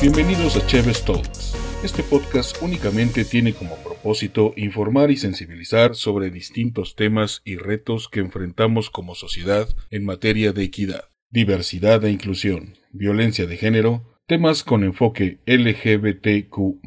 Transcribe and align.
Bienvenidos 0.00 0.54
a 0.54 0.64
Cheves 0.64 1.04
Talks. 1.04 1.56
Este 1.82 2.04
podcast 2.04 2.62
únicamente 2.62 3.24
tiene 3.24 3.52
como 3.52 3.74
propósito 3.82 4.52
informar 4.56 5.10
y 5.10 5.16
sensibilizar 5.16 5.96
sobre 5.96 6.30
distintos 6.30 6.94
temas 6.94 7.42
y 7.44 7.56
retos 7.56 8.08
que 8.08 8.20
enfrentamos 8.20 8.90
como 8.90 9.16
sociedad 9.16 9.68
en 9.90 10.04
materia 10.04 10.52
de 10.52 10.62
equidad, 10.62 11.06
diversidad 11.30 12.04
e 12.04 12.12
inclusión, 12.12 12.74
violencia 12.92 13.46
de 13.46 13.56
género, 13.56 14.20
temas 14.28 14.62
con 14.62 14.84
enfoque 14.84 15.40
LGBTQ, 15.46 16.80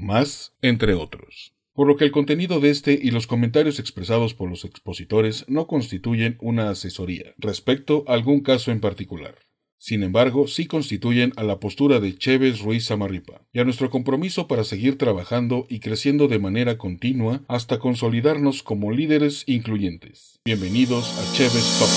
entre 0.62 0.94
otros. 0.94 1.54
Por 1.74 1.88
lo 1.88 1.98
que 1.98 2.06
el 2.06 2.12
contenido 2.12 2.62
de 2.62 2.70
este 2.70 2.94
y 2.94 3.12
los 3.12 3.28
comentarios 3.28 3.80
expresados 3.80 4.34
por 4.34 4.50
los 4.50 4.64
expositores 4.64 5.44
no 5.50 5.68
constituyen 5.68 6.38
una 6.40 6.70
asesoría 6.70 7.34
respecto 7.38 8.06
a 8.08 8.14
algún 8.14 8.40
caso 8.40 8.72
en 8.72 8.80
particular. 8.80 9.36
Sin 9.84 10.04
embargo, 10.04 10.46
sí 10.46 10.68
constituyen 10.68 11.34
a 11.38 11.44
la 11.44 11.60
postura 11.60 12.00
de 12.00 12.16
Chévez 12.16 12.60
Ruiz 12.60 12.86
Samarripa 12.86 13.42
y 13.52 13.62
a 13.62 13.64
nuestro 13.64 13.90
compromiso 13.90 14.48
para 14.48 14.64
seguir 14.64 14.96
trabajando 14.96 15.66
y 15.70 15.80
creciendo 15.80 16.28
de 16.28 16.38
manera 16.38 16.78
continua 16.78 17.42
hasta 17.48 17.80
consolidarnos 17.80 18.62
como 18.62 18.92
líderes 18.92 19.44
incluyentes. 19.48 20.40
Bienvenidos 20.46 21.18
a 21.18 21.24
Chévez 21.36 21.80
Top. 21.80 21.90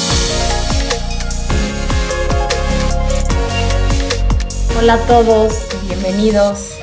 Hola 4.78 4.94
a 4.94 5.06
todos, 5.06 5.68
bienvenidos. 5.86 6.78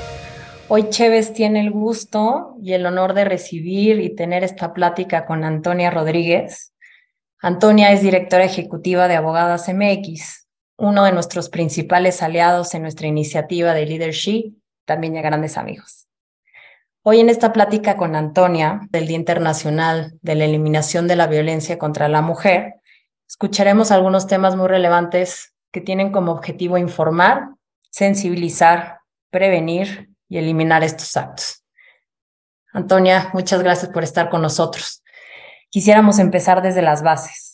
Hoy 0.67 0.89
Chévez 0.91 1.33
tiene 1.33 1.61
el 1.61 1.71
gusto 1.71 2.57
y 2.61 2.73
el 2.73 2.85
honor 2.85 3.15
de 3.15 3.25
recibir 3.25 3.99
y 4.01 4.13
tener 4.13 4.43
esta 4.43 4.71
plática 4.71 5.25
con 5.25 5.45
Antonia 5.45 5.89
Rodríguez. 5.89 6.75
Antonia 7.41 7.91
es 7.91 8.03
directora 8.03 8.45
ejecutiva 8.45 9.07
de 9.07 9.15
Abogadas 9.15 9.67
MX, 9.67 10.40
uno 10.81 11.03
de 11.03 11.11
nuestros 11.11 11.49
principales 11.49 12.23
aliados 12.23 12.73
en 12.73 12.81
nuestra 12.81 13.05
iniciativa 13.05 13.75
de 13.75 13.85
leadership, 13.85 14.55
también 14.85 15.13
ya 15.13 15.21
grandes 15.21 15.55
amigos. 15.55 16.07
Hoy 17.03 17.19
en 17.19 17.29
esta 17.29 17.53
plática 17.53 17.97
con 17.97 18.15
Antonia 18.15 18.81
del 18.89 19.05
Día 19.05 19.17
Internacional 19.17 20.17
de 20.23 20.33
la 20.33 20.45
Eliminación 20.45 21.07
de 21.07 21.15
la 21.15 21.27
Violencia 21.27 21.77
contra 21.77 22.07
la 22.07 22.23
Mujer, 22.23 22.75
escucharemos 23.27 23.91
algunos 23.91 24.25
temas 24.25 24.55
muy 24.55 24.67
relevantes 24.67 25.53
que 25.71 25.81
tienen 25.81 26.11
como 26.11 26.31
objetivo 26.31 26.79
informar, 26.79 27.49
sensibilizar, 27.91 29.01
prevenir 29.29 30.09
y 30.29 30.39
eliminar 30.39 30.83
estos 30.83 31.15
actos. 31.15 31.63
Antonia, 32.73 33.29
muchas 33.33 33.61
gracias 33.61 33.91
por 33.91 34.03
estar 34.03 34.31
con 34.31 34.41
nosotros. 34.41 35.03
Quisiéramos 35.69 36.17
empezar 36.17 36.63
desde 36.63 36.81
las 36.81 37.03
bases. 37.03 37.50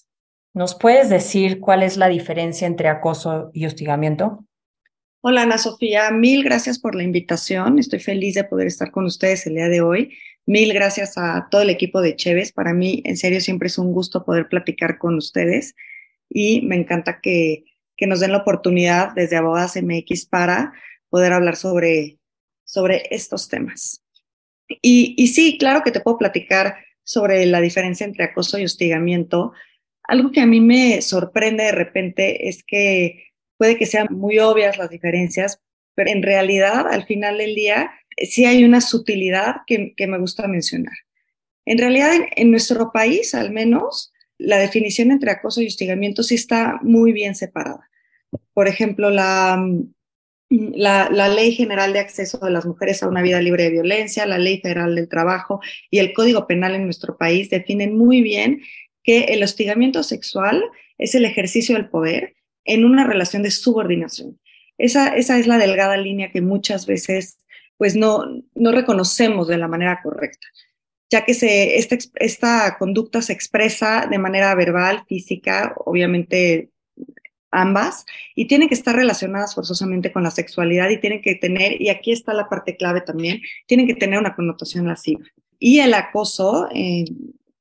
¿Nos 0.58 0.74
puedes 0.74 1.12
decir 1.12 1.60
cuál 1.60 1.84
es 1.84 1.98
la 1.98 2.10
diferencia 2.10 2.66
entre 2.66 2.88
acoso 2.88 3.52
y 3.54 3.68
hostigamiento? 3.68 4.44
Hola 5.22 5.44
Ana 5.44 5.60
Sofía, 5.60 6.10
mil 6.10 6.44
gracias 6.44 6.80
por 6.80 6.96
la 6.96 7.04
invitación. 7.04 7.78
Estoy 7.78 8.00
feliz 8.00 8.34
de 8.34 8.44
poder 8.44 8.66
estar 8.66 8.90
con 8.90 9.06
ustedes 9.06 9.46
el 9.46 9.54
día 9.54 9.68
de 9.68 9.82
hoy. 9.82 10.18
Mil 10.48 10.74
gracias 10.74 11.16
a 11.16 11.48
todo 11.52 11.62
el 11.62 11.70
equipo 11.70 12.02
de 12.02 12.16
Cheves. 12.16 12.54
Para 12.54 12.74
mí, 12.74 13.04
en 13.06 13.18
serio, 13.18 13.40
siempre 13.40 13.68
es 13.68 13.78
un 13.78 13.94
gusto 13.94 14.26
poder 14.26 14.50
platicar 14.50 14.98
con 14.98 15.14
ustedes 15.14 15.76
y 16.28 16.64
me 16.64 16.76
encanta 16.76 17.20
que, 17.22 17.66
que 17.96 18.08
nos 18.08 18.20
den 18.20 18.32
la 18.32 18.40
oportunidad 18.40 19.14
desde 19.14 19.36
Abogadas 19.36 19.80
MX 19.80 20.26
para 20.26 20.74
poder 21.12 21.34
hablar 21.34 21.56
sobre, 21.56 22.18
sobre 22.64 23.04
estos 23.12 23.48
temas. 23.48 24.04
Y, 24.82 25.14
y 25.20 25.28
sí, 25.28 25.60
claro 25.60 25.84
que 25.84 25.92
te 25.92 26.00
puedo 26.00 26.18
platicar 26.18 26.78
sobre 27.04 27.46
la 27.46 27.62
diferencia 27.62 28.08
entre 28.08 28.24
acoso 28.24 28.58
y 28.58 28.66
hostigamiento, 28.66 29.54
algo 30.08 30.32
que 30.32 30.42
a 30.42 30.46
mí 30.46 30.62
me 30.62 31.02
sorprende 31.02 31.66
de 31.66 31.72
repente 31.72 32.48
es 32.48 32.64
que 32.64 33.26
puede 33.58 33.78
que 33.78 33.86
sean 33.86 34.08
muy 34.10 34.40
obvias 34.40 34.78
las 34.78 34.90
diferencias, 34.90 35.62
pero 35.96 36.12
en 36.12 36.24
realidad 36.24 36.88
al 36.90 37.06
final 37.06 37.38
del 37.38 37.56
día 37.56 37.92
sí 38.18 38.46
hay 38.46 38.64
una 38.64 38.82
sutilidad 38.82 39.58
que, 39.68 39.94
me 40.08 40.18
gusta 40.18 40.48
mencionar. 40.48 40.96
En 41.66 41.78
realidad 41.78 42.12
en, 42.36 42.52
nuestro 42.52 42.92
país 42.92 43.36
al 43.36 43.52
menos 43.52 44.14
la 44.38 44.58
definición 44.58 45.12
entre 45.12 45.32
acoso 45.32 45.62
y 45.62 45.68
hostigamiento 45.68 46.24
sí 46.24 46.36
está 46.36 46.80
muy 46.82 47.12
bien 47.12 47.36
separada. 47.36 47.90
Por 48.54 48.68
ejemplo, 48.68 49.10
la, 49.10 49.62
la, 50.50 51.10
la, 51.10 51.28
Ley 51.28 51.54
General 51.54 51.92
de 51.92 52.00
Acceso 52.00 52.38
de 52.38 52.52
las 52.52 52.66
Mujeres 52.66 53.02
a 53.02 53.10
una 53.10 53.22
Vida 53.22 53.42
Libre 53.42 53.64
de 53.64 53.72
Violencia, 53.72 54.26
la 54.26 54.38
Ley 54.38 54.62
Federal 54.62 54.96
del 54.96 55.10
Trabajo 55.10 55.60
y 55.90 56.00
el 56.00 56.14
Código 56.14 56.48
Penal 56.48 56.76
en 56.76 56.86
nuestro 56.86 57.18
país 57.18 57.50
definen 57.50 57.98
muy 57.98 58.22
bien 58.22 58.62
que 59.08 59.20
el 59.30 59.42
hostigamiento 59.42 60.04
sexual 60.04 60.62
es 60.98 61.16
el 61.16 61.24
ejercicio 61.24 61.76
del 61.76 61.90
poder 61.90 62.36
en 62.66 62.84
una 62.84 63.08
relación 63.08 63.42
de 63.42 63.52
subordinación. 63.52 64.38
Esa, 64.78 65.16
esa 65.16 65.40
es 65.40 65.48
la 65.48 65.58
delgada 65.58 65.96
línea 65.96 66.30
que 66.30 66.42
muchas 66.42 66.86
veces 66.86 67.38
pues 67.78 67.96
no, 67.96 68.26
no 68.54 68.72
reconocemos 68.74 69.48
de 69.48 69.58
la 69.58 69.70
manera 69.70 70.02
correcta, 70.04 70.46
ya 71.10 71.24
que 71.24 71.34
se, 71.34 71.78
esta, 71.78 71.98
esta 72.16 72.76
conducta 72.78 73.22
se 73.22 73.32
expresa 73.32 74.08
de 74.12 74.20
manera 74.20 74.54
verbal, 74.56 75.06
física, 75.08 75.74
obviamente 75.86 76.72
ambas, 77.50 78.06
y 78.36 78.48
tienen 78.48 78.68
que 78.68 78.76
estar 78.76 78.94
relacionadas 78.94 79.56
forzosamente 79.56 80.12
con 80.12 80.24
la 80.24 80.32
sexualidad 80.32 80.90
y 80.90 81.00
tienen 81.00 81.22
que 81.22 81.36
tener, 81.36 81.82
y 81.82 81.90
aquí 81.90 82.12
está 82.12 82.34
la 82.34 82.50
parte 82.50 82.76
clave 82.76 83.00
también, 83.02 83.40
tienen 83.68 83.88
que 83.88 83.96
tener 83.96 84.20
una 84.20 84.36
connotación 84.36 84.86
lasciva. 84.86 85.24
Y 85.60 85.80
el 85.80 85.94
acoso, 85.94 86.68
eh, 86.74 87.06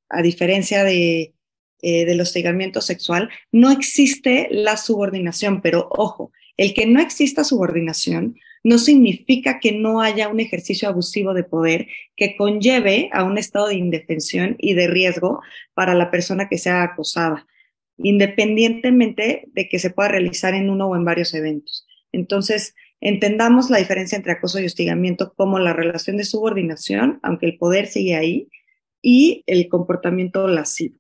a 0.09 0.23
diferencia 0.23 0.83
de, 0.83 1.36
eh, 1.83 2.05
del 2.05 2.21
hostigamiento 2.21 2.81
sexual, 2.81 3.29
no 3.53 3.71
existe 3.71 4.49
la 4.51 4.77
subordinación, 4.77 5.61
pero 5.61 5.89
ojo, 5.91 6.33
el 6.57 6.75
que 6.75 6.87
no 6.87 7.01
exista 7.01 7.45
subordinación 7.45 8.37
no 8.65 8.79
significa 8.79 9.61
que 9.61 9.73
no 9.73 10.01
haya 10.01 10.29
un 10.29 10.41
ejercicio 10.41 10.89
abusivo 10.89 11.35
de 11.35 11.45
poder 11.45 11.87
que 12.17 12.35
conlleve 12.37 13.11
a 13.13 13.23
un 13.23 13.39
estado 13.39 13.69
de 13.69 13.77
indefensión 13.77 14.57
y 14.59 14.75
de 14.75 14.89
riesgo 14.89 15.41
para 15.75 15.95
la 15.95 16.11
persona 16.11 16.49
que 16.49 16.59
sea 16.59 16.83
acosada, 16.83 17.47
independientemente 17.99 19.45
de 19.53 19.69
que 19.69 19.79
se 19.79 19.91
pueda 19.91 20.09
realizar 20.09 20.55
en 20.55 20.69
uno 20.69 20.89
o 20.89 20.97
en 20.97 21.05
varios 21.05 21.33
eventos. 21.35 21.87
Entonces, 22.11 22.75
entendamos 23.01 23.71
la 23.71 23.79
diferencia 23.79 24.17
entre 24.17 24.33
acoso 24.33 24.59
y 24.59 24.67
hostigamiento 24.67 25.33
como 25.37 25.59
la 25.59 25.73
relación 25.73 26.17
de 26.17 26.25
subordinación, 26.25 27.21
aunque 27.23 27.47
el 27.47 27.59
poder 27.59 27.87
sigue 27.87 28.17
ahí, 28.17 28.49
y 29.01 29.45
el 29.47 29.69
comportamiento 29.69 30.49
lascivo. 30.49 30.99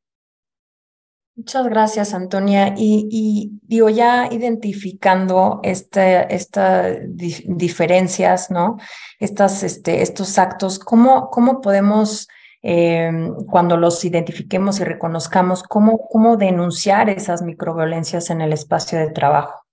Muchas 1.36 1.66
gracias, 1.66 2.14
Antonia. 2.14 2.74
Y, 2.78 3.50
digo, 3.62 3.90
ya 3.90 4.26
identificando 4.32 5.60
estas 5.62 6.26
diferencias, 7.44 8.50
¿no? 8.50 8.78
Estas, 9.20 9.62
este, 9.62 10.00
estos 10.00 10.38
actos, 10.38 10.78
¿cómo, 10.78 11.28
cómo 11.28 11.60
podemos, 11.60 12.26
em, 12.62 13.34
cuando 13.50 13.76
los 13.76 14.02
identifiquemos 14.06 14.80
y 14.80 14.84
reconozcamos, 14.84 15.62
cómo, 15.62 16.08
cómo 16.08 16.38
denunciar 16.38 17.10
esas 17.10 17.42
microviolencias 17.42 18.30
en 18.30 18.40
el 18.40 18.54
espacio 18.54 18.98
de 18.98 19.10
trabajo? 19.10 19.66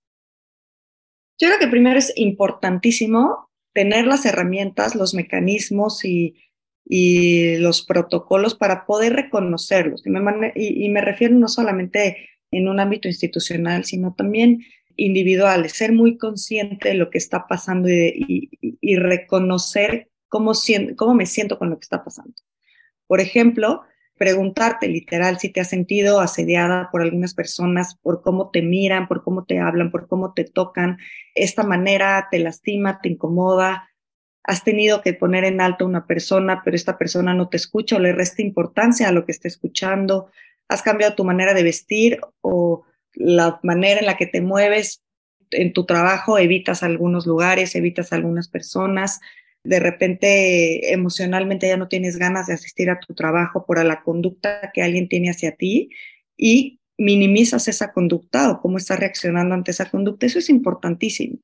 Yo 1.38 1.48
creo 1.48 1.58
que 1.58 1.68
primero 1.68 1.98
es 1.98 2.12
importantísimo 2.14 3.48
tener 3.72 4.06
las 4.06 4.26
herramientas, 4.26 4.94
los 4.94 5.14
mecanismos 5.14 6.04
y 6.04 6.34
y 6.84 7.56
los 7.56 7.84
protocolos 7.84 8.54
para 8.54 8.84
poder 8.86 9.14
reconocerlos. 9.14 10.02
Y 10.06 10.88
me, 10.88 11.00
refiero 11.00 11.34
no 11.34 11.48
solamente 11.48 12.28
en 12.50 12.68
un 12.68 12.80
ámbito 12.80 13.08
institucional, 13.08 13.84
sino 13.84 14.14
también 14.14 14.60
individual, 14.96 15.68
ser 15.70 15.92
muy 15.92 16.18
consciente 16.18 16.90
de 16.90 16.94
lo 16.94 17.10
que 17.10 17.18
está 17.18 17.46
pasando 17.48 17.88
y, 17.88 18.48
y, 18.60 18.96
reconocer 18.96 20.08
cómo, 20.28 20.52
cómo 20.96 21.14
me 21.14 21.26
siento 21.26 21.58
con 21.58 21.70
lo 21.70 21.78
que 21.78 21.84
está 21.84 22.04
pasando. 22.04 22.34
Por 23.06 23.20
ejemplo, 23.20 23.82
preguntarte 24.16 24.86
literal 24.88 25.38
si 25.38 25.48
te 25.48 25.60
has 25.60 25.68
sentido 25.68 26.20
asediada 26.20 26.88
por 26.92 27.02
algunas 27.02 27.34
personas, 27.34 27.96
por 27.96 28.22
cómo 28.22 28.50
te 28.50 28.62
miran, 28.62 29.08
por 29.08 29.24
cómo 29.24 29.44
te 29.44 29.58
hablan, 29.58 29.90
por 29.90 30.06
cómo 30.06 30.32
te 30.32 30.44
tocan. 30.44 30.98
Esta 31.34 31.64
manera 31.64 32.28
te 32.30 32.38
lastima, 32.38 33.00
te 33.02 33.08
incomoda, 33.08 33.88
has 34.44 34.62
tenido 34.62 35.00
que 35.00 35.14
poner 35.14 35.44
en 35.44 35.60
alto 35.60 35.84
a 35.84 35.88
una 35.88 36.06
persona, 36.06 36.62
pero 36.64 36.76
esta 36.76 36.98
persona 36.98 37.34
no 37.34 37.48
te 37.48 37.56
escucha 37.56 37.96
o 37.96 37.98
le 37.98 38.12
resta 38.12 38.42
importancia 38.42 39.08
a 39.08 39.12
lo 39.12 39.24
que 39.24 39.32
está 39.32 39.48
escuchando, 39.48 40.30
has 40.68 40.82
cambiado 40.82 41.14
tu 41.14 41.24
manera 41.24 41.54
de 41.54 41.62
vestir 41.62 42.20
o 42.42 42.84
la 43.14 43.58
manera 43.62 44.00
en 44.00 44.06
la 44.06 44.16
que 44.16 44.26
te 44.26 44.40
mueves 44.40 45.02
en 45.50 45.72
tu 45.72 45.86
trabajo, 45.86 46.38
evitas 46.38 46.82
algunos 46.82 47.26
lugares, 47.26 47.74
evitas 47.74 48.12
algunas 48.12 48.48
personas, 48.48 49.20
de 49.62 49.80
repente 49.80 50.92
emocionalmente 50.92 51.68
ya 51.68 51.78
no 51.78 51.88
tienes 51.88 52.18
ganas 52.18 52.46
de 52.46 52.54
asistir 52.54 52.90
a 52.90 53.00
tu 53.00 53.14
trabajo 53.14 53.64
por 53.64 53.82
la 53.82 54.02
conducta 54.02 54.70
que 54.74 54.82
alguien 54.82 55.08
tiene 55.08 55.30
hacia 55.30 55.56
ti 55.56 55.88
y 56.36 56.80
minimizas 56.98 57.66
esa 57.68 57.92
conducta 57.92 58.50
o 58.50 58.60
cómo 58.60 58.76
estás 58.76 59.00
reaccionando 59.00 59.54
ante 59.54 59.70
esa 59.70 59.90
conducta. 59.90 60.26
Eso 60.26 60.38
es 60.38 60.50
importantísimo. 60.50 61.38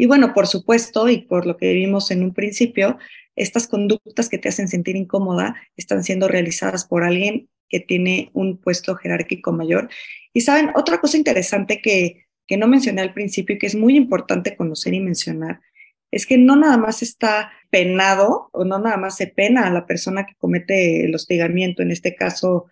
Y 0.00 0.06
bueno, 0.06 0.32
por 0.32 0.46
supuesto, 0.46 1.10
y 1.10 1.18
por 1.18 1.44
lo 1.44 1.58
que 1.58 1.74
vimos 1.74 2.10
en 2.10 2.22
un 2.22 2.32
principio, 2.32 2.96
estas 3.36 3.68
conductas 3.68 4.30
que 4.30 4.38
te 4.38 4.48
hacen 4.48 4.66
sentir 4.66 4.96
incómoda 4.96 5.56
están 5.76 6.04
siendo 6.04 6.26
realizadas 6.26 6.86
por 6.86 7.04
alguien 7.04 7.50
que 7.68 7.80
tiene 7.80 8.30
un 8.32 8.56
puesto 8.56 8.96
jerárquico 8.96 9.52
mayor. 9.52 9.90
Y 10.32 10.40
saben, 10.40 10.70
otra 10.74 11.02
cosa 11.02 11.18
interesante 11.18 11.82
que, 11.82 12.24
que 12.46 12.56
no 12.56 12.66
mencioné 12.66 13.02
al 13.02 13.12
principio 13.12 13.56
y 13.56 13.58
que 13.58 13.66
es 13.66 13.74
muy 13.74 13.94
importante 13.94 14.56
conocer 14.56 14.94
y 14.94 15.00
mencionar, 15.00 15.60
es 16.10 16.24
que 16.24 16.38
no 16.38 16.56
nada 16.56 16.78
más 16.78 17.02
está 17.02 17.52
penado 17.68 18.48
o 18.54 18.64
no 18.64 18.78
nada 18.78 18.96
más 18.96 19.18
se 19.18 19.26
pena 19.26 19.66
a 19.66 19.70
la 19.70 19.84
persona 19.84 20.24
que 20.24 20.34
comete 20.36 21.04
el 21.04 21.14
hostigamiento, 21.14 21.82
en 21.82 21.90
este 21.90 22.14
caso 22.14 22.68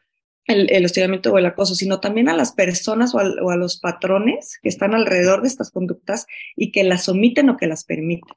el, 0.48 0.84
hostigamiento 0.84 1.32
o 1.32 1.38
el 1.38 1.46
acoso, 1.46 1.74
sino 1.74 2.00
también 2.00 2.28
a 2.28 2.36
las 2.36 2.52
personas 2.52 3.14
o 3.14 3.18
a, 3.18 3.56
los 3.56 3.78
patrones 3.78 4.58
que 4.62 4.68
están 4.68 4.94
alrededor 4.94 5.42
de 5.42 5.48
estas 5.48 5.70
conductas 5.70 6.26
y 6.56 6.72
que 6.72 6.84
las 6.84 7.08
omiten 7.08 7.50
o 7.50 7.56
que 7.56 7.66
las 7.66 7.84
permiten. 7.84 8.34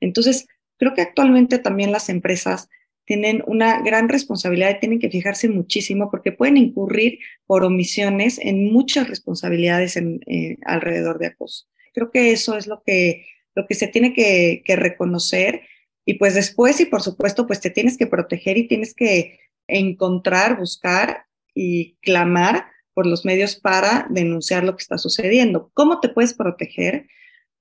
Entonces, 0.00 0.46
creo 0.76 0.94
que 0.94 1.00
actualmente 1.00 1.58
también 1.58 1.90
las 1.90 2.10
empresas 2.10 2.68
tienen 3.06 3.42
una 3.46 3.82
gran 3.82 4.08
responsabilidad 4.08 4.70
y 4.70 4.80
tienen 4.80 4.98
que 4.98 5.10
fijarse 5.10 5.48
muchísimo 5.48 6.10
porque 6.10 6.32
pueden 6.32 6.56
incurrir 6.56 7.18
por 7.46 7.64
omisiones 7.64 8.38
en 8.38 8.70
muchas 8.72 9.08
responsabilidades 9.08 9.96
eh, 9.96 10.58
alrededor 10.64 11.18
de 11.18 11.26
acoso. 11.26 11.66
Creo 11.94 12.10
que 12.10 12.32
eso 12.32 12.56
es 12.56 12.66
lo 12.66 12.82
que, 12.82 13.26
lo 13.54 13.66
que 13.66 13.74
se 13.74 13.88
tiene 13.88 14.12
que, 14.12 14.62
que 14.64 14.76
reconocer 14.76 15.62
y 16.04 16.14
pues 16.14 16.34
después 16.34 16.80
y 16.80 16.86
por 16.86 17.02
supuesto 17.02 17.46
pues 17.46 17.60
te 17.60 17.70
tienes 17.70 17.96
que 17.96 18.06
proteger 18.06 18.58
y 18.58 18.68
tienes 18.68 18.94
que 18.94 19.38
encontrar, 19.66 20.58
buscar 20.58 21.23
y 21.54 21.96
clamar 22.02 22.66
por 22.92 23.06
los 23.06 23.24
medios 23.24 23.56
para 23.56 24.06
denunciar 24.10 24.64
lo 24.64 24.76
que 24.76 24.82
está 24.82 24.98
sucediendo. 24.98 25.70
¿Cómo 25.74 26.00
te 26.00 26.08
puedes 26.08 26.34
proteger? 26.34 27.08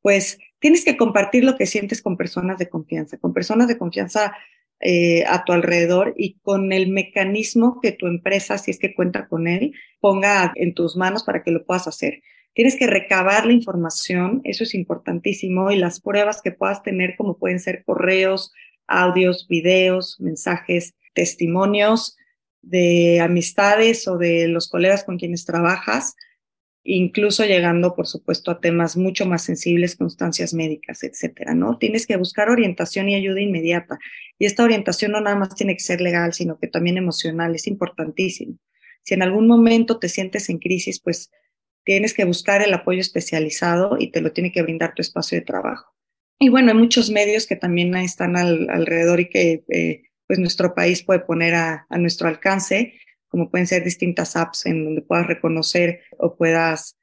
Pues 0.02 0.38
tienes 0.60 0.86
que 0.86 0.98
compartir 0.98 1.44
lo 1.44 1.58
que 1.58 1.66
sientes 1.66 2.02
con 2.02 2.18
personas 2.18 2.58
de 2.58 2.70
confianza, 2.70 3.18
con 3.18 3.34
personas 3.34 3.68
de 3.68 3.78
confianza 3.78 4.34
eh, 4.80 5.24
a 5.28 5.44
tu 5.46 5.54
alrededor 5.54 6.14
y 6.18 6.40
con 6.40 6.74
el 6.74 6.90
mecanismo 6.90 7.80
que 7.82 7.94
tu 7.94 8.08
empresa, 8.08 8.58
si 8.58 8.72
es 8.72 8.80
que 8.80 8.94
cuenta 8.94 9.28
con 9.28 9.48
él, 9.48 9.74
ponga 10.00 10.52
en 10.56 10.74
tus 10.74 10.96
manos 10.98 11.24
para 11.24 11.44
que 11.44 11.52
lo 11.52 11.66
puedas 11.66 11.88
hacer. 11.88 12.22
Tienes 12.54 12.76
que 12.76 12.86
recabar 12.86 13.46
la 13.46 13.54
información, 13.54 14.42
eso 14.44 14.64
es 14.64 14.76
importantísimo, 14.76 15.72
y 15.72 15.78
las 15.78 16.02
pruebas 16.02 16.42
que 16.42 16.52
puedas 16.52 16.84
tener, 16.84 17.16
como 17.16 17.38
pueden 17.38 17.60
ser 17.60 17.84
correos, 17.84 18.52
audios, 18.86 19.48
videos, 19.48 20.20
mensajes, 20.20 20.94
testimonios 21.14 22.18
de 22.64 23.20
amistades 23.20 24.08
o 24.08 24.18
de 24.18 24.48
los 24.48 24.70
colegas 24.70 25.04
con 25.04 25.20
quienes 25.20 25.46
trabajas, 25.46 26.16
incluso 26.84 27.46
llegando, 27.46 27.96
por 27.96 28.08
supuesto, 28.08 28.52
a 28.52 28.60
temas 28.60 28.98
mucho 28.98 29.26
más 29.26 29.44
sensibles, 29.44 29.96
constancias 29.96 30.54
médicas, 30.54 31.04
etcétera, 31.04 31.54
¿no? 31.54 31.78
Tienes 31.78 32.08
que 32.08 32.18
buscar 32.18 32.50
orientación 32.50 33.10
y 33.10 33.16
ayuda 33.16 33.42
inmediata. 33.42 34.00
Y 34.40 34.46
esta 34.46 34.64
orientación 34.64 35.12
no 35.12 35.22
nada 35.22 35.36
más 35.36 35.56
tiene 35.56 35.74
que 35.74 35.84
ser 35.84 36.02
legal, 36.02 36.34
sino 36.34 36.58
que 36.58 36.68
también 36.68 36.98
emocional, 36.98 37.54
es 37.54 37.68
importantísimo. 37.68 38.58
Si 39.04 39.14
en 39.14 39.22
algún 39.22 39.48
momento 39.48 40.00
te 40.00 40.10
sientes 40.10 40.50
en 40.50 40.60
crisis, 40.60 41.00
pues 41.02 41.30
tienes 41.84 42.14
que 42.14 42.26
buscar 42.26 42.62
el 42.62 42.74
apoyo 42.74 43.02
especializado 43.02 43.98
y 44.00 44.12
te 44.12 44.22
lo 44.22 44.32
tiene 44.32 44.52
que 44.52 44.62
brindar 44.62 44.94
tu 44.96 45.02
espacio 45.02 45.38
de 45.38 45.46
trabajo. 45.46 45.94
Y 46.40 46.50
bueno, 46.50 46.72
hay 46.72 46.78
muchos 46.78 47.10
medios 47.10 47.46
que 47.46 47.56
también 47.56 47.96
están 47.96 48.36
alrededor 48.36 49.20
y 49.20 49.30
que 49.30 49.64
eh, 49.70 50.04
pues 50.34 50.40
nuestro 50.40 50.74
país 50.74 51.04
puede 51.04 51.20
poner 51.20 51.54
a, 51.54 51.86
nuestro 51.92 52.28
alcance, 52.28 52.96
como 53.28 53.52
pueden 53.52 53.68
ser 53.68 53.84
distintas 53.84 54.36
apps 54.36 54.66
en 54.66 54.84
donde 54.84 55.04
puedas 55.04 55.28
reconocer 55.28 56.02
o 56.18 56.36
puedas, 56.36 56.98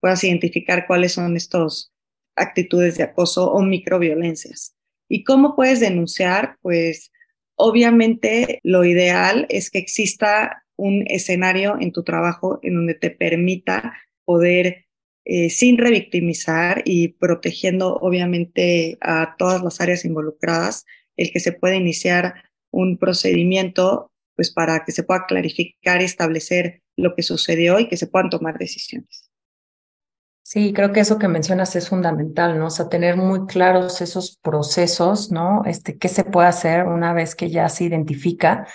puedas 0.00 0.22
identificar 0.22 0.86
cuáles 0.86 1.12
son 1.12 1.34
estos 1.34 1.94
actitudes 2.36 2.98
de 2.98 3.04
acoso 3.04 3.50
o 3.50 3.62
microviolencias. 3.62 4.76
¿Y 5.08 5.24
cómo 5.24 5.56
puedes 5.56 5.80
denunciar? 5.80 6.58
Pues 6.60 7.10
obviamente 7.54 8.60
lo 8.62 8.84
ideal 8.84 9.46
es 9.48 9.70
que 9.70 9.78
exista 9.78 10.66
un 10.76 11.06
escenario 11.06 11.78
en 11.80 11.90
tu 11.90 12.02
trabajo 12.02 12.58
en 12.62 12.74
donde 12.74 12.96
te 12.96 13.08
permita 13.08 13.94
poder, 14.26 14.84
eh, 15.24 15.48
sin 15.48 15.78
revictimizar 15.78 16.82
y 16.84 17.14
protegiendo 17.14 17.96
obviamente 17.96 18.98
a 19.00 19.36
todas 19.38 19.62
las 19.62 19.80
áreas 19.80 20.04
involucradas, 20.04 20.84
el 21.16 21.32
que 21.32 21.40
se 21.40 21.52
pueda 21.52 21.76
iniciar 21.76 22.34
un 22.74 22.98
procedimiento 22.98 24.10
pues 24.36 24.52
para 24.52 24.84
que 24.84 24.92
se 24.92 25.04
pueda 25.04 25.26
clarificar 25.26 26.02
y 26.02 26.04
establecer 26.04 26.82
lo 26.96 27.14
que 27.14 27.22
sucedió 27.22 27.78
y 27.78 27.88
que 27.88 27.96
se 27.96 28.06
puedan 28.06 28.30
tomar 28.30 28.58
decisiones. 28.58 29.30
Sí, 30.42 30.72
creo 30.74 30.92
que 30.92 31.00
eso 31.00 31.18
que 31.18 31.28
mencionas 31.28 31.74
es 31.74 31.88
fundamental, 31.88 32.58
¿no? 32.58 32.66
O 32.66 32.70
sea, 32.70 32.88
tener 32.88 33.16
muy 33.16 33.46
claros 33.46 34.02
esos 34.02 34.36
procesos, 34.42 35.30
¿no? 35.32 35.62
Este, 35.64 35.96
qué 35.96 36.08
se 36.08 36.24
puede 36.24 36.48
hacer 36.48 36.84
una 36.86 37.14
vez 37.14 37.34
que 37.34 37.48
ya 37.48 37.68
se 37.70 37.84
identifica, 37.84 38.66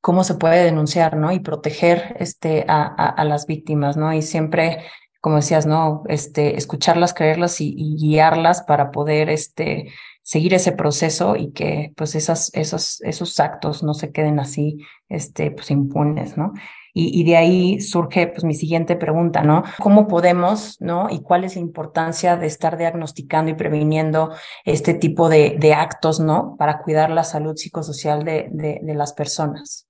cómo 0.00 0.24
se 0.24 0.34
puede 0.34 0.64
denunciar, 0.64 1.16
¿no? 1.16 1.30
Y 1.30 1.38
proteger 1.38 2.16
este, 2.18 2.64
a, 2.66 2.82
a, 2.86 3.24
las 3.24 3.46
víctimas, 3.46 3.96
¿no? 3.96 4.12
Y 4.12 4.20
siempre, 4.20 4.82
como 5.20 5.36
decías, 5.36 5.64
¿no? 5.64 6.02
Este, 6.08 6.56
escucharlas, 6.56 7.14
creerlas 7.14 7.60
y, 7.60 7.72
y 7.76 7.96
guiarlas 7.96 8.62
para 8.62 8.90
poder, 8.90 9.30
este, 9.30 9.92
seguir 10.22 10.54
ese 10.54 10.72
proceso 10.72 11.36
y 11.36 11.52
que 11.52 11.92
pues 11.96 12.14
esas, 12.14 12.50
esos, 12.54 13.00
esos 13.02 13.40
actos 13.40 13.82
no 13.82 13.94
se 13.94 14.12
queden 14.12 14.38
así 14.38 14.78
este, 15.08 15.50
pues 15.50 15.70
impunes, 15.70 16.36
¿no? 16.36 16.52
Y, 16.94 17.18
y, 17.18 17.24
de 17.24 17.36
ahí 17.36 17.80
surge 17.80 18.26
pues 18.26 18.44
mi 18.44 18.52
siguiente 18.52 18.96
pregunta, 18.96 19.42
¿no? 19.42 19.62
¿Cómo 19.78 20.06
podemos, 20.08 20.78
¿no? 20.78 21.08
Y 21.08 21.22
cuál 21.22 21.44
es 21.44 21.54
la 21.54 21.62
importancia 21.62 22.36
de 22.36 22.46
estar 22.46 22.76
diagnosticando 22.76 23.50
y 23.50 23.54
previniendo 23.54 24.30
este 24.66 24.92
tipo 24.92 25.30
de, 25.30 25.56
de 25.58 25.72
actos, 25.72 26.20
¿no? 26.20 26.54
Para 26.58 26.82
cuidar 26.82 27.10
la 27.10 27.24
salud 27.24 27.56
psicosocial 27.56 28.24
de, 28.24 28.48
de, 28.52 28.80
de 28.82 28.94
las 28.94 29.14
personas. 29.14 29.88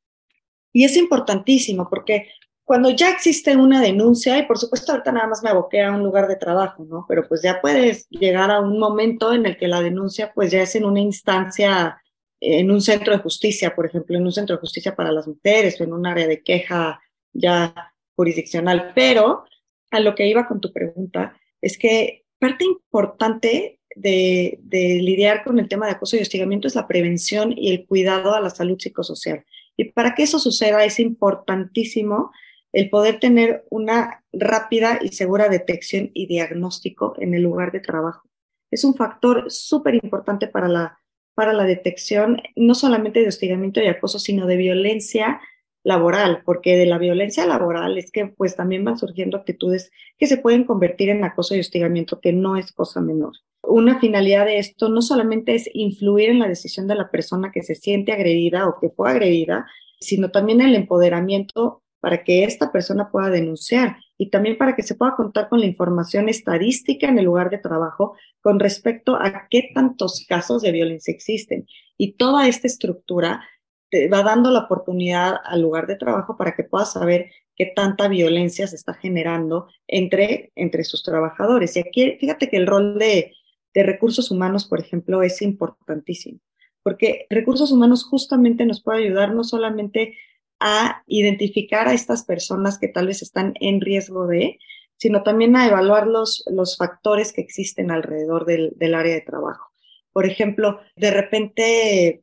Y 0.72 0.84
es 0.84 0.96
importantísimo 0.96 1.88
porque 1.90 2.28
cuando 2.64 2.90
ya 2.90 3.10
existe 3.10 3.56
una 3.56 3.80
denuncia, 3.80 4.38
y 4.38 4.46
por 4.46 4.58
supuesto 4.58 4.92
ahorita 4.92 5.12
nada 5.12 5.26
más 5.26 5.42
me 5.42 5.50
aboqué 5.50 5.82
a 5.82 5.92
un 5.92 6.02
lugar 6.02 6.28
de 6.28 6.36
trabajo, 6.36 6.84
¿no? 6.84 7.04
Pero 7.08 7.26
pues 7.28 7.42
ya 7.42 7.60
puedes 7.60 8.08
llegar 8.08 8.50
a 8.50 8.60
un 8.60 8.78
momento 8.78 9.32
en 9.32 9.46
el 9.46 9.56
que 9.56 9.68
la 9.68 9.80
denuncia 9.82 10.32
pues 10.32 10.52
ya 10.52 10.62
es 10.62 10.74
en 10.76 10.84
una 10.84 11.00
instancia, 11.00 12.00
en 12.40 12.70
un 12.70 12.80
centro 12.80 13.12
de 13.12 13.22
justicia, 13.22 13.74
por 13.74 13.86
ejemplo, 13.86 14.16
en 14.16 14.24
un 14.24 14.32
centro 14.32 14.56
de 14.56 14.60
justicia 14.60 14.94
para 14.94 15.12
las 15.12 15.26
mujeres 15.26 15.80
o 15.80 15.84
en 15.84 15.92
un 15.92 16.06
área 16.06 16.26
de 16.26 16.42
queja 16.42 17.00
ya 17.32 17.74
jurisdiccional. 18.14 18.92
Pero 18.94 19.44
a 19.90 20.00
lo 20.00 20.14
que 20.14 20.26
iba 20.26 20.46
con 20.46 20.60
tu 20.60 20.72
pregunta 20.72 21.36
es 21.60 21.76
que 21.76 22.24
parte 22.38 22.64
importante 22.64 23.80
de, 23.94 24.58
de 24.62 25.00
lidiar 25.02 25.44
con 25.44 25.58
el 25.58 25.68
tema 25.68 25.86
de 25.86 25.92
acoso 25.92 26.16
y 26.16 26.20
hostigamiento 26.20 26.68
es 26.68 26.76
la 26.76 26.86
prevención 26.86 27.52
y 27.56 27.72
el 27.72 27.86
cuidado 27.86 28.34
a 28.34 28.40
la 28.40 28.50
salud 28.50 28.78
psicosocial. 28.78 29.44
Y 29.76 29.84
para 29.92 30.14
que 30.14 30.22
eso 30.22 30.38
suceda 30.38 30.84
es 30.84 31.00
importantísimo 31.00 32.30
el 32.72 32.90
poder 32.90 33.20
tener 33.20 33.64
una 33.70 34.24
rápida 34.32 34.98
y 35.00 35.08
segura 35.08 35.48
detección 35.48 36.10
y 36.14 36.26
diagnóstico 36.26 37.14
en 37.18 37.34
el 37.34 37.42
lugar 37.42 37.72
de 37.72 37.80
trabajo. 37.80 38.28
Es 38.70 38.84
un 38.84 38.94
factor 38.94 39.50
súper 39.50 39.94
importante 39.96 40.48
para 40.48 40.68
la, 40.68 40.98
para 41.34 41.52
la 41.52 41.64
detección, 41.64 42.40
no 42.56 42.74
solamente 42.74 43.20
de 43.20 43.28
hostigamiento 43.28 43.80
y 43.80 43.86
acoso, 43.86 44.18
sino 44.18 44.46
de 44.46 44.56
violencia 44.56 45.40
laboral, 45.84 46.42
porque 46.44 46.76
de 46.76 46.86
la 46.86 46.98
violencia 46.98 47.44
laboral 47.44 47.98
es 47.98 48.10
que 48.12 48.26
pues 48.26 48.56
también 48.56 48.84
van 48.84 48.96
surgiendo 48.96 49.36
actitudes 49.36 49.90
que 50.16 50.26
se 50.26 50.36
pueden 50.36 50.64
convertir 50.64 51.10
en 51.10 51.24
acoso 51.24 51.54
y 51.54 51.60
hostigamiento, 51.60 52.20
que 52.20 52.32
no 52.32 52.56
es 52.56 52.72
cosa 52.72 53.00
menor. 53.00 53.32
Una 53.64 53.98
finalidad 53.98 54.46
de 54.46 54.58
esto 54.58 54.88
no 54.88 55.02
solamente 55.02 55.54
es 55.54 55.68
influir 55.72 56.30
en 56.30 56.38
la 56.38 56.48
decisión 56.48 56.86
de 56.86 56.94
la 56.94 57.10
persona 57.10 57.52
que 57.52 57.62
se 57.62 57.74
siente 57.74 58.12
agredida 58.12 58.66
o 58.66 58.78
que 58.80 58.90
fue 58.90 59.10
agredida, 59.10 59.66
sino 60.00 60.30
también 60.30 60.60
el 60.60 60.74
empoderamiento 60.74 61.81
para 62.02 62.24
que 62.24 62.42
esta 62.42 62.72
persona 62.72 63.12
pueda 63.12 63.30
denunciar 63.30 63.96
y 64.18 64.28
también 64.28 64.58
para 64.58 64.74
que 64.74 64.82
se 64.82 64.96
pueda 64.96 65.14
contar 65.14 65.48
con 65.48 65.60
la 65.60 65.66
información 65.66 66.28
estadística 66.28 67.06
en 67.06 67.16
el 67.16 67.26
lugar 67.26 67.48
de 67.48 67.58
trabajo 67.58 68.16
con 68.40 68.58
respecto 68.58 69.14
a 69.14 69.46
qué 69.48 69.70
tantos 69.72 70.26
casos 70.28 70.62
de 70.62 70.72
violencia 70.72 71.14
existen. 71.14 71.64
Y 71.96 72.14
toda 72.14 72.48
esta 72.48 72.66
estructura 72.66 73.48
te 73.88 74.08
va 74.08 74.24
dando 74.24 74.50
la 74.50 74.64
oportunidad 74.64 75.36
al 75.44 75.62
lugar 75.62 75.86
de 75.86 75.94
trabajo 75.94 76.36
para 76.36 76.56
que 76.56 76.64
puedas 76.64 76.92
saber 76.92 77.30
qué 77.54 77.66
tanta 77.66 78.08
violencia 78.08 78.66
se 78.66 78.74
está 78.74 78.94
generando 78.94 79.68
entre, 79.86 80.50
entre 80.56 80.82
sus 80.82 81.04
trabajadores. 81.04 81.76
Y 81.76 81.80
aquí, 81.80 82.16
fíjate 82.18 82.50
que 82.50 82.56
el 82.56 82.66
rol 82.66 82.98
de, 82.98 83.32
de 83.74 83.82
recursos 83.84 84.32
humanos, 84.32 84.66
por 84.66 84.80
ejemplo, 84.80 85.22
es 85.22 85.40
importantísimo, 85.40 86.40
porque 86.82 87.26
recursos 87.30 87.70
humanos 87.70 88.04
justamente 88.04 88.66
nos 88.66 88.82
puede 88.82 89.04
ayudar 89.04 89.36
no 89.36 89.44
solamente 89.44 90.16
a 90.62 91.02
identificar 91.06 91.88
a 91.88 91.92
estas 91.92 92.24
personas 92.24 92.78
que 92.78 92.88
tal 92.88 93.08
vez 93.08 93.20
están 93.20 93.54
en 93.60 93.80
riesgo 93.80 94.28
de, 94.28 94.58
sino 94.96 95.24
también 95.24 95.56
a 95.56 95.66
evaluar 95.66 96.06
los, 96.06 96.44
los 96.46 96.76
factores 96.76 97.32
que 97.32 97.40
existen 97.40 97.90
alrededor 97.90 98.46
del, 98.46 98.72
del 98.76 98.94
área 98.94 99.14
de 99.14 99.20
trabajo. 99.22 99.72
Por 100.12 100.24
ejemplo, 100.24 100.78
de 100.94 101.10
repente 101.10 102.22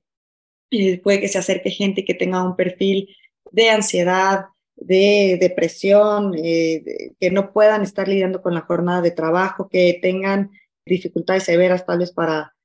eh, 0.72 1.02
puede 1.02 1.20
que 1.20 1.28
se 1.28 1.38
acerque 1.38 1.72
gente 1.72 2.06
que 2.06 2.14
tenga 2.14 2.42
un 2.42 2.56
perfil 2.56 3.16
de 3.52 3.70
ansiedad, 3.70 4.46
de 4.78 5.38
depresión, 5.42 6.34
eh, 6.38 7.12
que 7.20 7.32
no 7.32 7.52
puedan 7.52 7.82
estar 7.82 8.08
lidiando 8.08 8.42
con 8.42 8.54
la 8.54 8.62
jornada 8.62 9.02
de 9.02 9.12
trabajo, 9.12 9.68
que 9.68 10.00
tengan 10.02 10.52
dificultades 10.86 11.44
severas 11.44 11.86
tal 11.86 12.00
vez 12.00 12.14
para, 12.14 12.56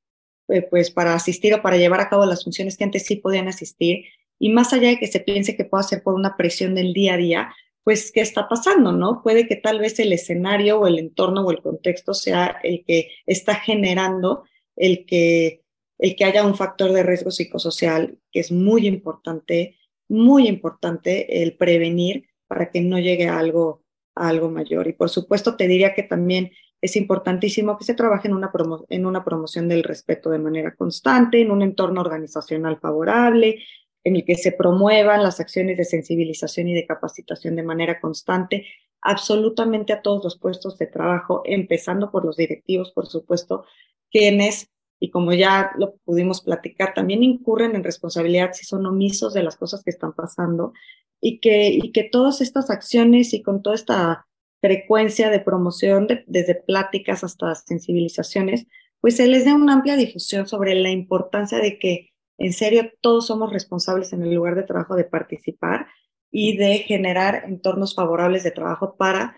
eh, 0.49 0.63
pues, 0.63 0.93
para 0.93 1.15
asistir 1.15 1.55
o 1.55 1.63
para 1.63 1.77
llevar 1.77 2.01
a 2.01 2.09
cabo 2.09 2.25
las 2.27 2.45
funciones 2.45 2.77
que 2.77 2.85
antes 2.85 3.05
sí 3.05 3.17
podían 3.17 3.49
asistir 3.49 4.05
y 4.39 4.51
más 4.51 4.73
allá 4.73 4.89
de 4.89 4.99
que 4.99 5.07
se 5.07 5.21
piense 5.21 5.57
que 5.57 5.65
pueda 5.65 5.83
ser 5.83 6.03
por 6.03 6.15
una 6.15 6.37
presión 6.37 6.75
del 6.75 6.93
día 6.93 7.15
a 7.15 7.19
día, 7.19 7.55
pues, 7.85 8.11
¿qué 8.13 8.23
está 8.23 8.49
pasando, 8.49 8.93
no? 8.93 9.23
Puede 9.23 9.47
que 9.47 9.57
tal 9.57 9.79
vez 9.79 9.99
el 10.01 10.13
escenario 10.13 10.81
o 10.81 10.87
el 10.87 10.99
entorno 10.99 11.43
o 11.43 11.51
el 11.51 11.61
contexto 11.61 12.15
sea 12.15 12.57
el 12.63 12.83
que 12.87 13.11
está 13.27 13.57
generando 13.57 14.45
el 14.75 15.05
que, 15.07 15.63
el 15.99 16.17
que 16.17 16.25
haya 16.25 16.47
un 16.47 16.57
factor 16.57 16.93
de 16.93 17.03
riesgo 17.03 17.31
psicosocial, 17.31 18.19
que 18.33 18.41
es 18.41 18.51
muy 18.51 18.87
importante, 18.87 19.77
muy 20.09 20.49
importante 20.49 21.43
el 21.43 21.57
prevenir 21.57 22.27
para 22.47 22.71
que 22.71 22.81
no 22.81 22.99
llegue 22.99 23.29
a 23.29 23.39
algo, 23.39 23.83
a 24.15 24.29
algo 24.29 24.51
mayor. 24.51 24.89
Y 24.89 24.95
por 24.95 25.11
supuesto 25.11 25.57
te 25.57 25.69
diría 25.69 25.95
que 25.95 26.03
también 26.03 26.53
es 26.81 26.97
importantísimo 26.97 27.79
que 27.79 27.85
se 27.85 27.95
trabaje 27.95 28.29
en 28.29 28.35
una, 28.35 28.51
en 28.89 29.07
una 29.07 29.25
promoción 29.25 29.69
del 29.69 29.83
respeto 29.83 30.31
de 30.31 30.39
manera 30.39 30.75
constante, 30.75 31.41
en 31.41 31.51
un 31.51 31.63
entorno 31.63 32.01
organizacional 32.01 32.79
favorable, 32.79 33.63
en 34.05 34.17
el 34.17 34.25
que 34.25 34.37
se 34.37 34.53
promuevan 34.53 35.23
las 35.23 35.41
acciones 35.41 35.79
de 35.79 35.85
sensibilización 35.85 36.69
y 36.69 36.75
de 36.75 36.87
capacitación 36.87 37.57
de 37.57 37.63
manera 37.63 38.01
constante, 38.01 38.67
absolutamente 39.01 39.93
a 39.93 40.03
todos 40.03 40.23
los 40.23 40.39
puestos 40.39 40.79
de 40.79 40.87
trabajo, 40.87 41.43
empezando 41.45 42.11
por 42.11 42.25
los 42.25 42.37
directivos, 42.37 42.93
por 42.93 43.07
supuesto, 43.07 43.65
quienes, 44.11 44.71
y 45.01 45.11
como 45.11 45.33
ya 45.33 45.73
lo 45.79 45.97
pudimos 46.05 46.43
platicar, 46.43 46.95
también 46.95 47.23
incurren 47.23 47.75
en 47.75 47.85
responsabilidad 47.85 48.53
si 48.53 48.65
son 48.65 48.87
omisos 48.87 49.35
de 49.35 49.43
las 49.43 49.57
cosas 49.57 49.83
que 49.83 49.91
están 49.91 50.13
pasando 50.15 50.73
y 51.21 51.41
que, 51.41 51.69
y 51.69 51.91
que 51.93 52.05
todas 52.05 52.41
estas 52.41 52.71
acciones 52.71 53.33
y 53.35 53.43
con 53.43 53.63
toda 53.63 53.75
esta 53.75 54.27
frecuencia 54.61 55.31
de 55.31 55.41
promoción, 55.41 56.07
desde 56.27 56.55
pláticas 56.55 57.25
hasta 57.25 57.55
sensibilizaciones, 57.55 58.67
pues 59.01 59.17
se 59.17 59.27
les 59.27 59.45
dé 59.45 59.53
una 59.53 59.75
amplia 59.75 59.97
difusión 59.97 60.47
sobre 60.47 60.75
la 60.75 60.91
importancia 60.91 61.59
de 61.59 61.79
que 61.79 62.14
en 62.39 62.53
serio 62.53 62.91
todos 63.01 63.27
somos 63.27 63.53
responsables 63.53 64.13
en 64.13 64.23
el 64.23 64.35
lugar 64.35 64.55
de 64.55 64.65
trabajo 64.65 64.97
de 64.97 65.05
participar 65.05 65.87
y 66.31 66.57
de 66.57 66.79
generar 66.79 67.45
entornos 67.47 67.95
favorables 67.95 68.43
de 68.43 68.51
trabajo 68.51 68.97
para, 68.97 69.37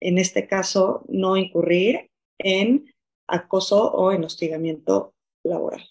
en 0.00 0.18
este 0.18 0.46
caso, 0.46 1.04
no 1.08 1.36
incurrir 1.36 2.10
en 2.38 2.92
acoso 3.26 3.90
o 3.92 4.12
en 4.12 4.24
hostigamiento 4.24 5.14
laboral. 5.42 5.82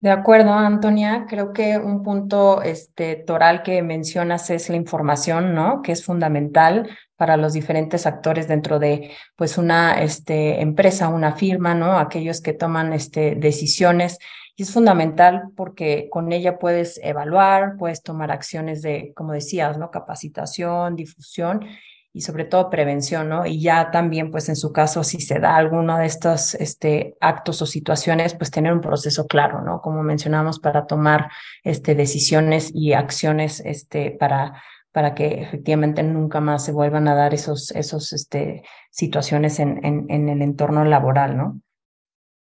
De 0.00 0.10
acuerdo, 0.10 0.52
Antonia. 0.52 1.26
Creo 1.28 1.52
que 1.52 1.78
un 1.78 2.02
punto 2.02 2.62
este, 2.62 3.16
toral 3.16 3.62
que 3.62 3.82
mencionas 3.82 4.50
es 4.50 4.68
la 4.68 4.76
información, 4.76 5.54
¿no? 5.54 5.82
Que 5.82 5.92
es 5.92 6.04
fundamental 6.04 6.88
para 7.16 7.36
los 7.36 7.54
diferentes 7.54 8.06
actores 8.06 8.46
dentro 8.46 8.78
de, 8.78 9.10
pues, 9.36 9.58
una 9.58 10.02
este, 10.02 10.60
empresa, 10.60 11.08
una 11.08 11.34
firma, 11.34 11.74
¿no? 11.74 11.98
Aquellos 11.98 12.40
que 12.40 12.52
toman 12.52 12.92
este, 12.92 13.34
decisiones. 13.36 14.18
Y 14.58 14.62
es 14.62 14.72
fundamental 14.72 15.50
porque 15.54 16.08
con 16.10 16.32
ella 16.32 16.58
puedes 16.58 16.98
evaluar, 17.02 17.76
puedes 17.78 18.02
tomar 18.02 18.30
acciones 18.30 18.80
de, 18.80 19.12
como 19.14 19.34
decías, 19.34 19.76
¿no? 19.76 19.90
Capacitación, 19.90 20.96
difusión 20.96 21.66
y 22.14 22.22
sobre 22.22 22.46
todo 22.46 22.70
prevención, 22.70 23.28
¿no? 23.28 23.44
Y 23.44 23.60
ya 23.60 23.90
también, 23.90 24.30
pues 24.30 24.48
en 24.48 24.56
su 24.56 24.72
caso, 24.72 25.04
si 25.04 25.20
se 25.20 25.40
da 25.40 25.56
alguno 25.56 25.98
de 25.98 26.06
estos 26.06 26.54
este, 26.54 27.14
actos 27.20 27.60
o 27.60 27.66
situaciones, 27.66 28.32
pues 28.32 28.50
tener 28.50 28.72
un 28.72 28.80
proceso 28.80 29.26
claro, 29.26 29.60
¿no? 29.60 29.82
Como 29.82 30.02
mencionamos, 30.02 30.58
para 30.58 30.86
tomar 30.86 31.30
este, 31.62 31.94
decisiones 31.94 32.70
y 32.74 32.94
acciones 32.94 33.60
este, 33.60 34.12
para, 34.12 34.62
para 34.90 35.14
que 35.14 35.42
efectivamente 35.42 36.02
nunca 36.02 36.40
más 36.40 36.64
se 36.64 36.72
vuelvan 36.72 37.08
a 37.08 37.14
dar 37.14 37.34
esos, 37.34 37.72
esos 37.72 38.14
este, 38.14 38.62
situaciones 38.90 39.60
en, 39.60 39.84
en, 39.84 40.06
en 40.08 40.30
el 40.30 40.40
entorno 40.40 40.86
laboral, 40.86 41.36
¿no? 41.36 41.60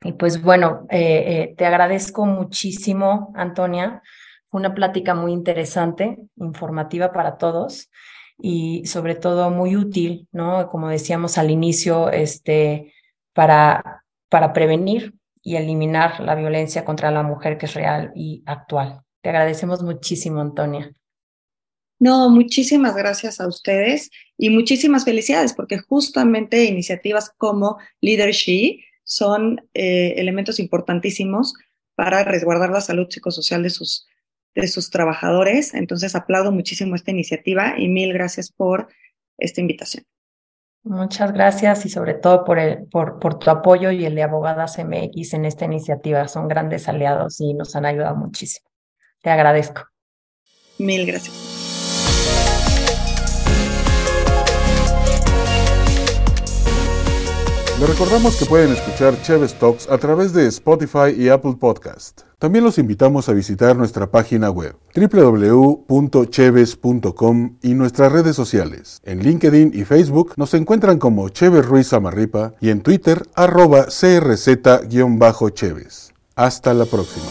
Y 0.03 0.13
pues 0.13 0.43
bueno, 0.43 0.87
eh, 0.91 1.25
eh, 1.27 1.55
te 1.57 1.67
agradezco 1.67 2.25
muchísimo, 2.25 3.33
Antonia. 3.35 4.03
Fue 4.49 4.61
una 4.61 4.75
plática 4.75 5.15
muy 5.15 5.33
interesante, 5.33 6.19
informativa 6.37 7.13
para 7.13 7.37
todos 7.37 7.91
y 8.39 8.87
sobre 8.87 9.17
todo 9.17 9.51
muy 9.51 9.77
útil, 9.77 10.29
¿no? 10.31 10.69
Como 10.69 10.89
decíamos 10.89 11.37
al 11.37 11.51
inicio, 11.51 12.11
este, 12.11 12.95
para, 13.33 14.05
para 14.29 14.53
prevenir 14.53 15.15
y 15.43 15.57
eliminar 15.57 16.21
la 16.21 16.35
violencia 16.35 16.85
contra 16.85 17.11
la 17.11 17.23
mujer 17.23 17.59
que 17.59 17.67
es 17.67 17.75
real 17.75 18.13
y 18.15 18.43
actual. 18.47 19.01
Te 19.21 19.31
agradecemos 19.31 19.83
muchísimo, 19.83 20.41
Antonia. 20.41 20.93
No, 21.99 22.31
muchísimas 22.31 22.95
gracias 22.95 23.41
a 23.41 23.49
ustedes 23.49 24.11
y 24.37 24.51
muchísimas 24.51 25.05
felicidades 25.05 25.53
porque 25.53 25.79
justamente 25.79 26.65
iniciativas 26.65 27.33
como 27.37 27.79
Leadership 28.01 28.79
son 29.09 29.69
eh, 29.73 30.15
elementos 30.19 30.61
importantísimos 30.61 31.55
para 31.95 32.23
resguardar 32.25 32.71
la 32.71 32.83
salud 32.83 33.09
psicosocial 33.09 33.63
de 33.63 33.71
sus 33.71 34.07
de 34.55 34.69
sus 34.69 34.91
trabajadores. 34.91 35.75
Entonces, 35.75 36.15
aplaudo 36.15 36.53
muchísimo 36.53 36.95
esta 36.95 37.11
iniciativa 37.11 37.75
y 37.79 37.89
mil 37.89 38.13
gracias 38.13 38.51
por 38.51 38.89
esta 39.39 39.61
invitación. 39.61 40.05
Muchas 40.83 41.33
gracias 41.33 41.85
y 41.87 41.91
sobre 41.91 42.15
todo 42.15 42.45
por, 42.45 42.59
el, 42.59 42.87
por, 42.89 43.19
por 43.19 43.39
tu 43.39 43.51
apoyo 43.51 43.91
y 43.91 44.05
el 44.05 44.15
de 44.15 44.23
Abogadas 44.23 44.79
MX 44.79 45.35
en 45.35 45.45
esta 45.45 45.65
iniciativa. 45.65 46.27
Son 46.29 46.49
grandes 46.49 46.89
aliados 46.89 47.41
y 47.41 47.55
nos 47.55 47.77
han 47.77 47.85
ayudado 47.85 48.17
muchísimo. 48.17 48.69
Te 49.23 49.31
agradezco. 49.31 49.83
Mil 50.79 51.07
gracias. 51.07 51.58
Les 57.79 57.89
recordamos 57.89 58.37
que 58.37 58.45
pueden 58.45 58.73
escuchar 58.73 59.15
Cheves 59.23 59.55
Talks 59.55 59.89
a 59.89 59.99
través 59.99 60.33
de 60.33 60.49
Spotify 60.49 61.15
y 61.17 61.29
Apple 61.29 61.55
Podcast. 61.61 62.23
También 62.41 62.65
los 62.65 62.77
invitamos 62.77 63.29
a 63.29 63.33
visitar 63.33 63.77
nuestra 63.77 64.11
página 64.11 64.51
web 64.51 64.75
www.cheves.com 64.97 65.87
y 67.63 67.75
nuestras 67.75 68.11
redes 68.11 68.35
sociales. 68.35 69.01
En 69.05 69.21
LinkedIn 69.23 69.71
y 69.75 69.85
Facebook 69.85 70.33
nos 70.37 70.55
encuentran 70.55 70.99
como 70.99 71.29
Cheves 71.29 71.67
Ruiz 71.67 71.93
Amarripa 71.93 72.55
y 72.61 72.71
en 72.71 72.81
Twitter 72.81 73.23
arroba 73.37 73.87
crz-cheves. 73.87 74.43
Hasta 76.35 76.75
la 76.75 76.85
próxima. 76.85 77.27